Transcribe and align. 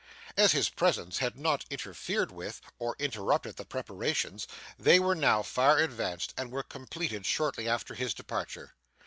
As 0.35 0.53
his 0.53 0.67
presence 0.67 1.19
had 1.19 1.37
not 1.37 1.63
interfered 1.69 2.31
with 2.31 2.59
or 2.79 2.95
interrupted 2.97 3.57
the 3.57 3.65
preparations, 3.65 4.47
they 4.79 4.99
were 4.99 5.13
now 5.13 5.43
far 5.43 5.77
advanced, 5.77 6.33
and 6.37 6.49
were 6.51 6.63
completed 6.63 7.23
shortly 7.23 7.69
after 7.69 7.93
his 7.93 8.15
departure. 8.15 8.73